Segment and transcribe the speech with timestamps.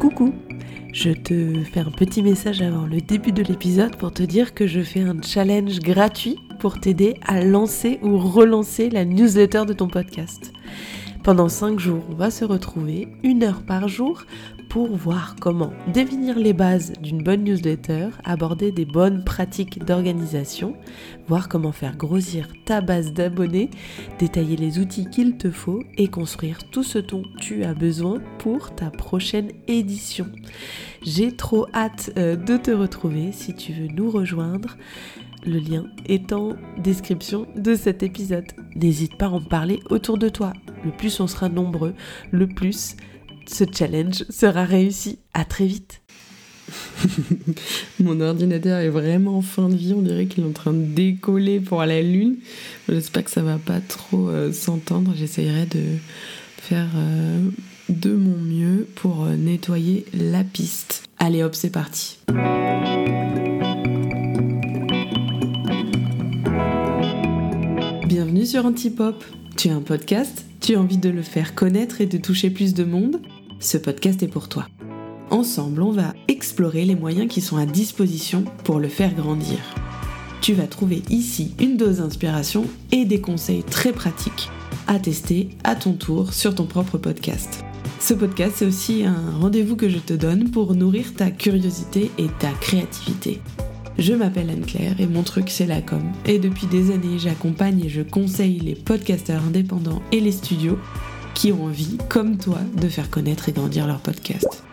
[0.00, 0.32] Coucou
[0.94, 4.66] Je te fais un petit message avant le début de l'épisode pour te dire que
[4.66, 9.88] je fais un challenge gratuit pour t'aider à lancer ou relancer la newsletter de ton
[9.88, 10.54] podcast.
[11.22, 14.24] Pendant 5 jours, on va se retrouver une heure par jour
[14.70, 20.74] pour voir comment définir les bases d'une bonne newsletter, aborder des bonnes pratiques d'organisation,
[21.28, 23.68] voir comment faire grossir ta base d'abonnés,
[24.18, 28.74] détailler les outils qu'il te faut et construire tout ce dont tu as besoin pour
[28.74, 30.26] ta prochaine édition.
[31.02, 34.78] J'ai trop hâte euh, de te retrouver si tu veux nous rejoindre.
[35.44, 38.46] Le lien est en description de cet épisode.
[38.74, 40.52] N'hésite pas à en parler autour de toi.
[40.84, 41.94] Le plus on sera nombreux,
[42.30, 42.96] le plus
[43.46, 45.18] ce challenge sera réussi.
[45.34, 46.00] À très vite.
[48.00, 50.84] Mon ordinateur est vraiment en fin de vie, on dirait qu'il est en train de
[50.84, 52.36] décoller pour la lune.
[52.88, 55.12] J'espère que ça va pas trop euh, s'entendre.
[55.16, 55.82] J'essayerai de
[56.58, 57.48] faire euh,
[57.88, 61.02] de mon mieux pour euh, nettoyer la piste.
[61.18, 62.18] Allez hop, c'est parti.
[68.06, 69.24] Bienvenue sur Antipop.
[69.56, 72.74] Tu as un podcast Tu as envie de le faire connaître et de toucher plus
[72.74, 73.22] de monde?
[73.60, 74.66] Ce podcast est pour toi.
[75.30, 79.58] Ensemble, on va explorer les moyens qui sont à disposition pour le faire grandir.
[80.42, 84.50] Tu vas trouver ici une dose d'inspiration et des conseils très pratiques
[84.86, 87.64] à tester à ton tour sur ton propre podcast.
[87.98, 92.28] Ce podcast, c'est aussi un rendez-vous que je te donne pour nourrir ta curiosité et
[92.38, 93.40] ta créativité.
[94.00, 96.00] Je m'appelle Anne-Claire et mon truc c'est la com.
[96.24, 100.78] Et depuis des années, j'accompagne et je conseille les podcasteurs indépendants et les studios
[101.34, 104.64] qui ont envie, comme toi, de faire connaître et grandir leur podcast.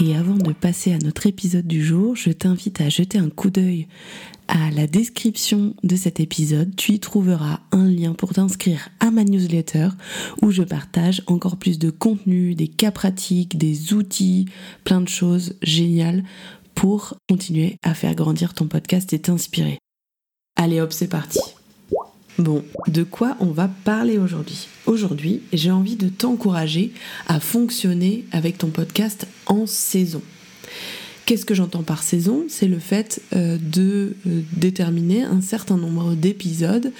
[0.00, 3.50] Et avant de passer à notre épisode du jour, je t'invite à jeter un coup
[3.50, 3.86] d'œil
[4.48, 6.74] à la description de cet épisode.
[6.74, 9.90] Tu y trouveras un lien pour t'inscrire à ma newsletter
[10.42, 14.46] où je partage encore plus de contenu, des cas pratiques, des outils,
[14.84, 16.24] plein de choses géniales
[16.78, 19.80] pour continuer à faire grandir ton podcast et t'inspirer.
[20.54, 21.40] Allez hop, c'est parti.
[22.38, 24.68] Bon, de quoi on va parler aujourd'hui?
[24.86, 26.92] Aujourd'hui, j'ai envie de t'encourager
[27.26, 30.22] à fonctionner avec ton podcast en saison.
[31.28, 32.46] Qu'est-ce que j'entends par saison?
[32.48, 36.90] C'est le fait euh, de euh, déterminer un certain nombre d'épisodes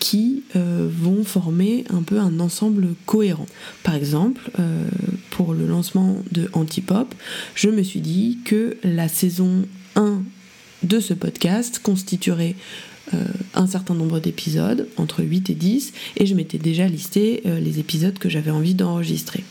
[0.00, 3.46] qui euh, vont former un peu un ensemble cohérent.
[3.84, 4.50] Par exemple,
[5.30, 7.14] pour le lancement de Antipop,
[7.54, 9.64] je me suis dit que la saison
[9.94, 10.22] 1
[10.82, 12.56] de ce podcast constituerait
[13.54, 18.18] un certain nombre d'épisodes, entre 8 et 10, et je m'étais déjà listé les épisodes
[18.18, 19.44] que j'avais envie d'enregistrer.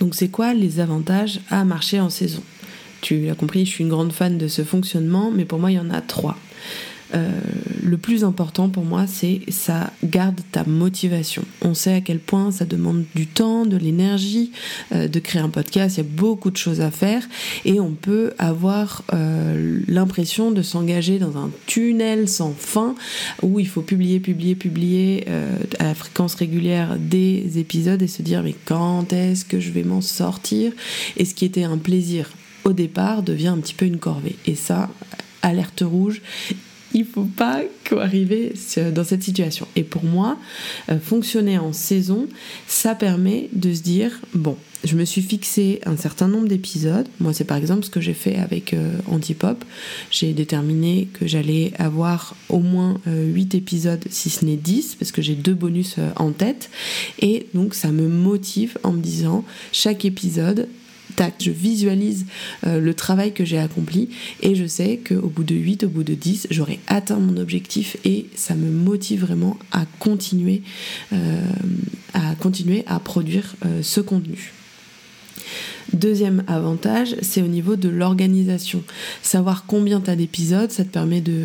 [0.00, 2.42] Donc c'est quoi les avantages à marcher en saison?
[3.00, 5.76] Tu l'as compris, je suis une grande fan de ce fonctionnement, mais pour moi, il
[5.76, 6.36] y en a trois.
[7.14, 7.28] Euh,
[7.82, 11.42] le plus important pour moi, c'est ça garde ta motivation.
[11.62, 14.52] On sait à quel point ça demande du temps, de l'énergie
[14.92, 15.96] euh, de créer un podcast.
[15.96, 17.26] Il y a beaucoup de choses à faire
[17.64, 22.94] et on peut avoir euh, l'impression de s'engager dans un tunnel sans fin
[23.42, 25.26] où il faut publier, publier, publier
[25.78, 29.82] à la fréquence régulière des épisodes et se dire mais quand est-ce que je vais
[29.82, 30.72] m'en sortir?
[31.16, 32.30] Et ce qui était un plaisir
[32.64, 34.36] au départ devient un petit peu une corvée.
[34.46, 34.90] Et ça,
[35.42, 36.20] alerte rouge,
[36.92, 37.62] il faut pas
[37.96, 38.52] arriver
[38.94, 39.66] dans cette situation.
[39.76, 40.38] Et pour moi,
[40.90, 42.26] euh, fonctionner en saison,
[42.66, 47.06] ça permet de se dire bon, je me suis fixé un certain nombre d'épisodes.
[47.20, 49.64] Moi, c'est par exemple ce que j'ai fait avec euh, Antipop.
[50.10, 55.12] J'ai déterminé que j'allais avoir au moins 8 euh, épisodes, si ce n'est 10, parce
[55.12, 56.70] que j'ai deux bonus en tête.
[57.20, 60.66] Et donc, ça me motive en me disant chaque épisode,
[61.38, 62.26] je visualise
[62.66, 64.08] euh, le travail que j'ai accompli
[64.40, 67.96] et je sais qu'au bout de 8, au bout de 10, j'aurai atteint mon objectif
[68.04, 70.62] et ça me motive vraiment à continuer,
[71.12, 71.40] euh,
[72.14, 74.52] à, continuer à produire euh, ce contenu.
[75.92, 78.82] Deuxième avantage, c'est au niveau de l'organisation.
[79.22, 81.40] Savoir combien tu as d'épisodes, ça te permet de,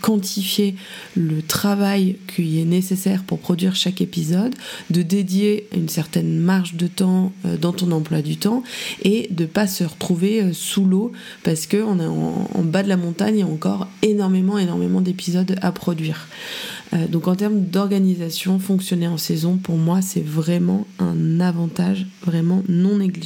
[0.00, 0.74] quantifier
[1.16, 4.54] le travail qui est nécessaire pour produire chaque épisode,
[4.90, 8.62] de dédier une certaine marge de temps euh, dans ton emploi du temps
[9.02, 11.12] et de pas se retrouver euh, sous l'eau
[11.42, 16.28] parce qu'on est en, bas de la montagne et encore énormément, énormément d'épisodes à produire.
[16.92, 22.62] Euh, donc en termes d'organisation, fonctionner en saison, pour moi, c'est vraiment un avantage vraiment
[22.68, 23.19] non négligeable.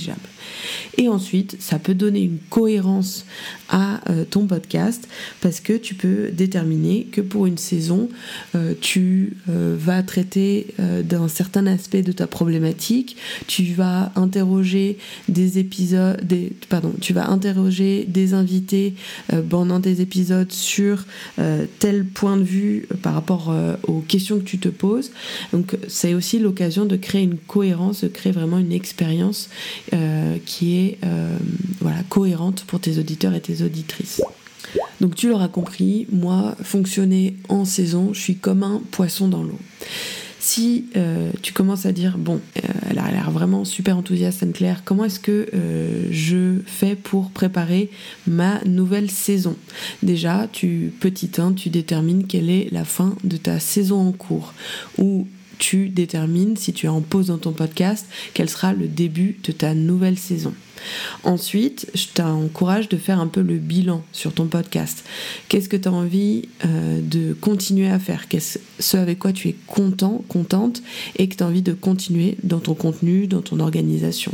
[0.97, 3.25] Et ensuite, ça peut donner une cohérence
[3.69, 5.09] à euh, ton podcast
[5.41, 8.09] parce que tu peux déterminer que pour une saison,
[8.55, 14.99] euh, tu vas traiter d'un certain aspect de ta problématique, tu vas interroger
[15.29, 18.95] des épisodes, des, pardon, tu vas interroger des invités
[19.49, 21.05] pendant des épisodes sur
[21.79, 25.11] tel point de vue par rapport euh, aux questions que tu te poses.
[25.53, 29.49] Donc c'est aussi l'occasion de créer une cohérence, de créer vraiment une expérience
[29.93, 30.99] euh, qui est
[31.81, 34.23] voilà, cohérente pour tes auditeurs et tes auditrices.
[35.01, 39.59] Donc tu l'auras compris, moi, fonctionner en saison, je suis comme un poisson dans l'eau.
[40.47, 44.83] Si euh, tu commences à dire, bon, euh, elle a l'air vraiment super enthousiaste, Anne-Claire,
[44.85, 47.89] comment est-ce que euh, je fais pour préparer
[48.27, 49.57] ma nouvelle saison?
[50.03, 54.53] Déjà, tu, petit 1, tu détermines quelle est la fin de ta saison en cours.
[54.99, 55.27] Ou
[55.59, 59.53] tu détermines, si tu es en pause dans ton podcast, quel sera le début de
[59.53, 60.55] ta nouvelle saison.
[61.23, 65.05] Ensuite, je t'encourage de faire un peu le bilan sur ton podcast.
[65.49, 68.29] Qu'est-ce que tu as envie euh, de continuer à faire?
[68.29, 70.83] Qu'est-ce ce avec quoi tu es content, contente
[71.17, 74.33] et que tu as envie de continuer dans ton contenu, dans ton organisation?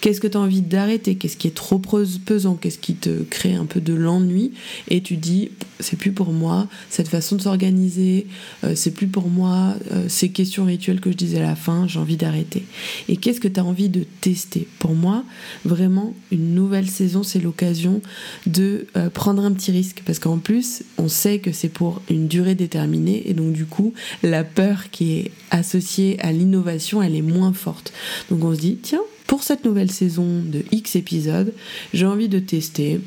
[0.00, 1.16] Qu'est-ce que tu as envie d'arrêter?
[1.16, 2.54] Qu'est-ce qui est trop pesant?
[2.54, 4.52] Qu'est-ce qui te crée un peu de l'ennui?
[4.88, 5.50] Et tu dis,
[5.80, 8.26] c'est plus pour moi, cette façon de s'organiser,
[8.64, 11.86] euh, c'est plus pour moi, euh, ces questions rituelles que je disais à la fin,
[11.86, 12.64] j'ai envie d'arrêter.
[13.08, 14.66] Et qu'est-ce que tu as envie de tester?
[14.78, 15.24] Pour moi,
[15.64, 15.87] vraiment,
[16.30, 18.00] une nouvelle saison, c'est l'occasion
[18.46, 20.02] de euh, prendre un petit risque.
[20.04, 23.22] Parce qu'en plus, on sait que c'est pour une durée déterminée.
[23.26, 27.92] Et donc, du coup, la peur qui est associée à l'innovation, elle est moins forte.
[28.30, 31.52] Donc, on se dit, tiens, pour cette nouvelle saison de X épisodes,
[31.92, 33.00] j'ai envie de tester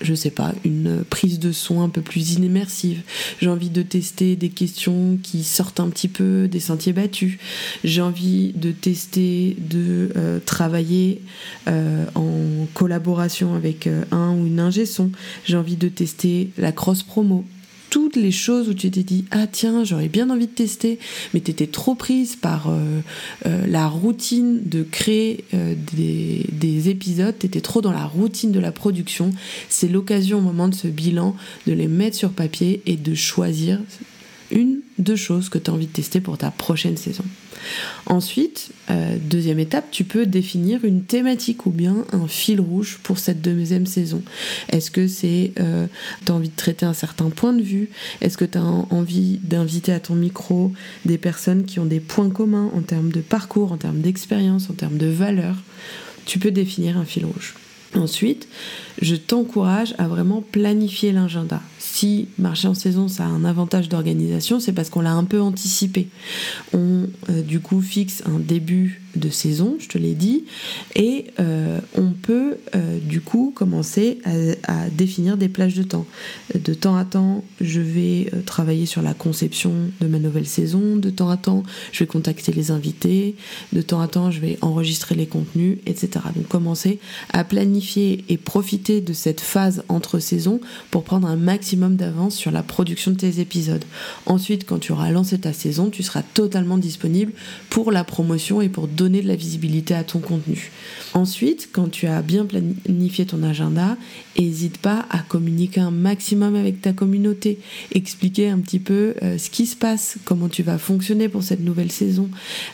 [0.00, 3.02] je sais pas, une prise de son un peu plus immersive.
[3.40, 7.38] J'ai envie de tester des questions qui sortent un petit peu des sentiers battus.
[7.84, 11.22] J'ai envie de tester de euh, travailler
[11.68, 15.10] euh, en collaboration avec euh, un ou une ingé son.
[15.44, 17.44] J'ai envie de tester la cross promo
[17.90, 20.98] toutes les choses où tu t'es dit ah tiens j'aurais bien envie de tester.
[21.34, 23.00] Mais tu étais trop prise par euh,
[23.46, 27.34] euh, la routine de créer euh, des, des, épisodes.
[27.38, 29.32] Tu étais trop dans la routine de la production.
[29.68, 33.80] C'est l'occasion au moment de ce bilan de les mettre sur papier et de choisir
[34.50, 37.24] une deux choses que tu as envie de tester pour ta prochaine saison
[38.06, 43.18] Ensuite, euh, deuxième étape, tu peux définir une thématique ou bien un fil rouge pour
[43.18, 44.22] cette deuxième saison.
[44.70, 45.86] Est-ce que c'est, euh,
[46.24, 47.90] tu as envie de traiter un certain point de vue?
[48.20, 50.72] Est-ce que tu as envie d'inviter à ton micro
[51.04, 54.74] des personnes qui ont des points communs en termes de parcours, en termes d'expérience, en
[54.74, 55.56] termes de valeurs
[56.24, 57.54] Tu peux définir un fil rouge.
[57.94, 58.46] Ensuite,
[59.02, 61.60] je t'encourage à vraiment planifier l'agenda.
[61.92, 65.40] Si marcher en saison, ça a un avantage d'organisation, c'est parce qu'on l'a un peu
[65.40, 66.08] anticipé.
[66.72, 70.44] On, euh, du coup, fixe un début de saison, je te l'ai dit,
[70.94, 74.18] et euh, on peut euh, du coup commencer
[74.64, 76.06] à, définir des plages de temps.
[76.54, 81.10] De temps à temps, je vais travailler sur la conception de ma nouvelle saison, de
[81.10, 81.62] temps à temps,
[81.92, 83.36] je vais contacter les invités,
[83.72, 86.24] de temps à temps, je vais enregistrer les contenus, etc.
[86.34, 86.98] Donc commencer
[87.32, 90.60] à planifier et profiter de cette phase entre saisons
[90.90, 93.84] pour prendre un maximum d'avance sur la production de tes épisodes.
[94.26, 97.32] Ensuite, quand tu auras lancé ta saison, tu seras totalement disponible
[97.68, 100.70] pour la promotion et pour donner de la visibilité à ton contenu.
[101.14, 103.96] Ensuite, quand tu as bien planifié ton agenda,
[104.38, 107.58] n'hésite pas à communiquer un maximum avec ta communauté,
[107.92, 111.60] expliquer un petit peu euh, ce qui se passe, comment tu vas fonctionner pour cette
[111.60, 112.28] nouvelle saison,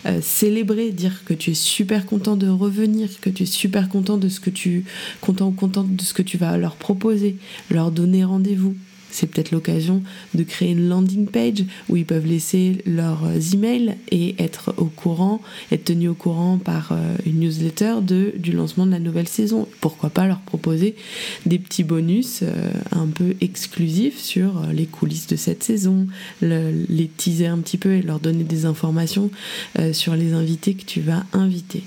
[0.07, 4.17] euh, célébrer, dire que tu es super content de revenir, que tu es super content
[4.17, 4.85] de ce que tu
[5.21, 7.37] content content de ce que tu vas leur proposer,
[7.71, 8.75] leur donner rendez-vous.
[9.17, 10.03] C'est peut-être l'occasion
[10.35, 13.25] de créer une landing page où ils peuvent laisser leurs
[13.55, 15.41] emails et être au courant,
[15.73, 19.69] être tenus au courant par euh, une newsletter de, du lancement de la nouvelle saison.
[19.81, 20.97] Pourquoi pas leur proposer
[21.47, 26.07] des petits bonus euh, un peu exclusifs sur euh, les coulisses de cette saison,
[26.43, 29.31] les teaser un petit peu et leur donner des informations
[29.93, 31.83] sur les invités que tu vas inviter.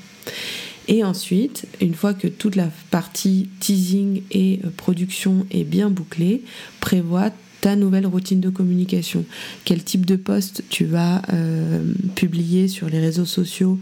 [0.89, 6.41] Et ensuite, une fois que toute la partie teasing et euh, production est bien bouclée,
[6.81, 7.29] prévois
[7.62, 9.24] ta nouvelle routine de communication.
[9.65, 13.77] Quel type de post tu vas euh, publier sur les réseaux sociaux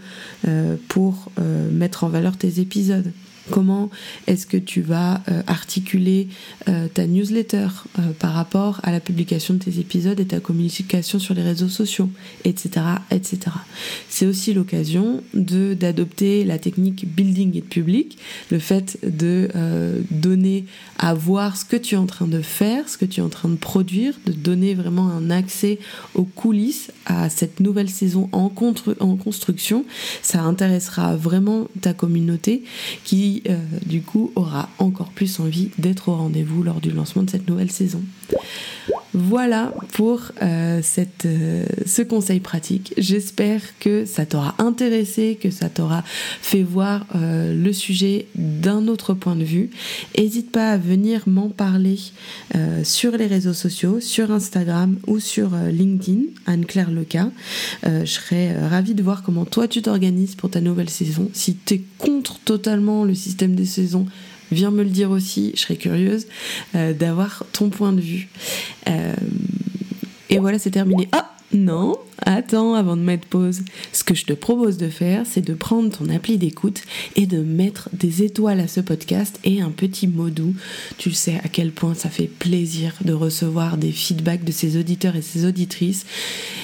[0.47, 1.31] euh, pour
[1.71, 3.11] mettre en valeur tes épisodes
[3.49, 3.89] Comment
[4.27, 6.27] est-ce que tu vas euh, articuler
[6.67, 7.67] euh, ta newsletter
[7.99, 11.69] euh, par rapport à la publication de tes épisodes et ta communication sur les réseaux
[11.69, 12.09] sociaux,
[12.43, 12.85] etc.
[13.11, 13.39] etc.
[14.09, 18.17] C'est aussi l'occasion de d'adopter la technique building it public,
[18.51, 19.49] le fait de
[20.11, 20.65] donner
[20.97, 23.29] à voir ce que tu es en train de faire, ce que tu es en
[23.29, 25.79] train de produire, de donner vraiment un accès
[26.15, 28.51] aux coulisses à cette nouvelle saison en,
[28.99, 29.85] en construction.
[30.21, 32.63] Ça intéressera vraiment ta communauté
[33.03, 37.29] qui euh, du coup aura encore plus envie d'être au rendez-vous lors du lancement de
[37.29, 38.01] cette nouvelle saison.
[39.13, 40.81] Voilà pour euh,
[41.25, 42.93] euh, ce conseil pratique.
[42.97, 46.03] J'espère que ça t'aura intéressé, que ça t'aura
[46.41, 49.69] fait voir euh, le sujet d'un autre point de vue.
[50.17, 51.97] N'hésite pas à venir m'en parler
[52.83, 57.29] sur les réseaux sociaux, sur Instagram ou sur LinkedIn, Anne-Claire Leca.
[57.83, 61.29] je serais ravie de voir comment toi tu t'organises pour ta nouvelle saison.
[61.33, 64.05] Si tu es contre totalement le système des saisons,
[64.51, 66.27] viens me le dire aussi, je serais curieuse
[66.75, 68.29] euh, d'avoir ton point de vue.
[68.87, 69.13] Euh,
[70.29, 71.07] et voilà, c'est terminé.
[71.11, 73.61] Ah non, attends, avant de mettre pause,
[73.91, 76.83] ce que je te propose de faire, c'est de prendre ton appli d'écoute
[77.15, 80.55] et de mettre des étoiles à ce podcast et un petit mot doux.
[80.97, 85.15] Tu sais à quel point ça fait plaisir de recevoir des feedbacks de ses auditeurs
[85.15, 86.05] et ses auditrices.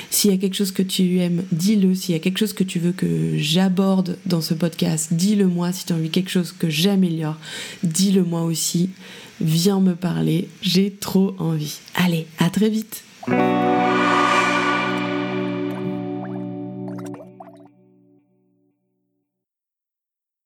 [0.09, 1.95] S'il y a quelque chose que tu aimes, dis-le.
[1.95, 5.71] S'il y a quelque chose que tu veux que j'aborde dans ce podcast, dis-le moi.
[5.71, 7.37] Si tu as envie quelque chose que j'améliore,
[7.81, 8.91] dis-le moi aussi.
[9.41, 11.79] Viens me parler, j'ai trop envie.
[11.95, 13.03] Allez, à très vite.